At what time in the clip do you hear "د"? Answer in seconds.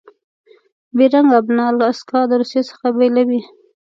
2.29-2.31